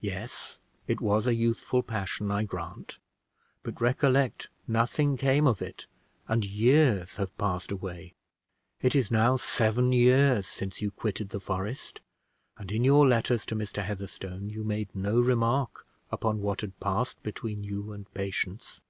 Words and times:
"Yes, 0.00 0.58
it 0.88 1.00
was 1.00 1.28
a 1.28 1.34
youthful 1.36 1.84
passion, 1.84 2.28
I 2.32 2.42
grant; 2.42 2.98
but 3.62 3.80
recollect 3.80 4.48
nothing 4.66 5.16
came 5.16 5.46
of 5.46 5.62
it, 5.62 5.86
and 6.26 6.44
years 6.44 7.18
have 7.18 7.38
passed 7.38 7.70
away. 7.70 8.14
It 8.80 8.96
is 8.96 9.12
now 9.12 9.36
seven 9.36 9.92
years 9.92 10.48
since 10.48 10.82
you 10.82 10.90
quitted 10.90 11.28
the 11.28 11.38
forest, 11.38 12.00
and 12.58 12.72
in 12.72 12.82
your 12.82 13.06
letters 13.06 13.46
to 13.46 13.54
Mr. 13.54 13.84
Heatherstone 13.84 14.50
you 14.50 14.64
made 14.64 14.92
no 14.92 15.20
remark 15.20 15.86
upon 16.10 16.40
what 16.40 16.62
had 16.62 16.80
passed 16.80 17.22
between 17.22 17.62
you 17.62 17.92
and 17.92 18.12
Patience. 18.12 18.80